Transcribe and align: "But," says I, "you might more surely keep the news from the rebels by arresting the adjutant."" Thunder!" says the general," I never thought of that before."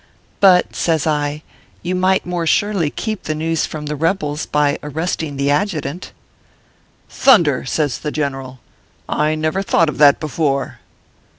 "But," 0.39 0.75
says 0.75 1.05
I, 1.05 1.43
"you 1.83 1.93
might 1.93 2.25
more 2.25 2.47
surely 2.47 2.89
keep 2.89 3.21
the 3.25 3.35
news 3.35 3.67
from 3.67 3.85
the 3.85 3.95
rebels 3.95 4.47
by 4.47 4.79
arresting 4.81 5.37
the 5.37 5.51
adjutant."" 5.51 6.11
Thunder!" 7.11 7.65
says 7.65 7.99
the 7.99 8.09
general," 8.11 8.61
I 9.07 9.35
never 9.35 9.61
thought 9.61 9.89
of 9.89 9.99
that 9.99 10.19
before." 10.19 10.79